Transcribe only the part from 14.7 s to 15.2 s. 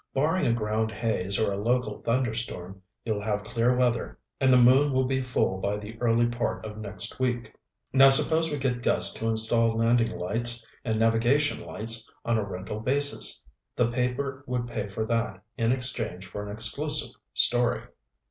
for